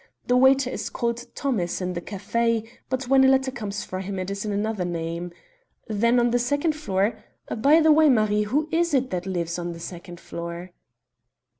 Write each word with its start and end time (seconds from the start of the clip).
The 0.25 0.35
waiter 0.35 0.71
is 0.71 0.89
called 0.89 1.27
'Thomas' 1.35 1.79
in 1.79 1.93
the 1.93 2.01
café, 2.01 2.67
but 2.89 3.07
when 3.07 3.23
a 3.23 3.27
letter 3.27 3.51
comes 3.51 3.83
for 3.83 3.99
him 3.99 4.17
it 4.17 4.31
is 4.31 4.43
in 4.45 4.51
another 4.51 4.83
name. 4.83 5.31
Then, 5.87 6.19
on 6.19 6.31
the 6.31 6.39
second 6.39 6.71
floor 6.75 7.23
by 7.55 7.81
the 7.81 7.91
way, 7.91 8.09
Marie, 8.09 8.45
who 8.45 8.67
is 8.71 8.95
it 8.95 9.11
that 9.11 9.27
lives 9.27 9.59
on 9.59 9.73
the 9.73 9.79
second 9.79 10.19
floor?" 10.19 10.71